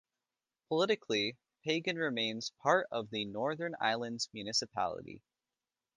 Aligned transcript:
Politically, 0.69 1.37
Pagan 1.63 1.95
remains 1.95 2.53
part 2.63 2.87
of 2.91 3.11
the 3.11 3.23
Northern 3.23 3.75
Islands 3.79 4.29
Municipality. 4.33 5.21